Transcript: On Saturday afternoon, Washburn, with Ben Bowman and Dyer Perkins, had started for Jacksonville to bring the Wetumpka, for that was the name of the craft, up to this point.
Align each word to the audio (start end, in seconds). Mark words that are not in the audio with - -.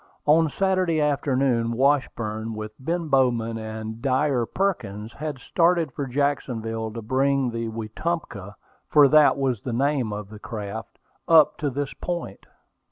On 0.25 0.49
Saturday 0.49 0.99
afternoon, 0.99 1.73
Washburn, 1.73 2.55
with 2.55 2.71
Ben 2.79 3.07
Bowman 3.07 3.59
and 3.59 4.01
Dyer 4.01 4.47
Perkins, 4.47 5.13
had 5.13 5.37
started 5.37 5.91
for 5.91 6.07
Jacksonville 6.07 6.89
to 6.93 7.03
bring 7.03 7.51
the 7.51 7.67
Wetumpka, 7.69 8.55
for 8.89 9.07
that 9.07 9.37
was 9.37 9.61
the 9.61 9.73
name 9.73 10.11
of 10.11 10.29
the 10.31 10.39
craft, 10.39 10.97
up 11.27 11.55
to 11.59 11.69
this 11.69 11.93
point. 11.93 12.47